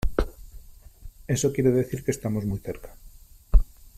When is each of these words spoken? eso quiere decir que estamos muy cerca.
eso 1.27 1.51
quiere 1.53 1.69
decir 1.69 2.03
que 2.03 2.09
estamos 2.09 2.43
muy 2.43 2.57
cerca. 2.57 2.89